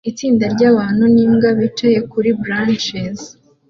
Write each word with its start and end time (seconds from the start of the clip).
Itsinda 0.09 0.43
ryabantu 0.53 1.03
nimbwa 1.13 1.49
bicaye 1.59 1.99
kuri 2.11 2.29
blachers 2.41 3.21